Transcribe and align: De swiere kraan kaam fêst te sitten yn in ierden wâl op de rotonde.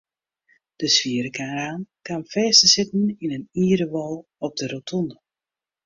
De 0.79 0.87
swiere 0.95 1.31
kraan 1.37 1.79
kaam 2.05 2.23
fêst 2.33 2.59
te 2.61 2.67
sitten 2.75 3.05
yn 3.23 3.35
in 3.37 3.49
ierden 3.67 3.91
wâl 3.95 4.15
op 4.45 4.53
de 4.59 4.65
rotonde. 4.73 5.17